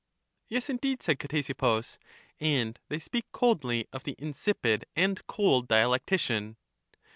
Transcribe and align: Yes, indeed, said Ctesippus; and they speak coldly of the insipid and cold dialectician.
Yes, 0.47 0.67
indeed, 0.67 1.03
said 1.03 1.19
Ctesippus; 1.19 1.99
and 2.39 2.79
they 2.89 2.97
speak 2.97 3.31
coldly 3.31 3.87
of 3.93 4.03
the 4.03 4.15
insipid 4.17 4.87
and 4.95 5.23
cold 5.27 5.67
dialectician. 5.67 6.57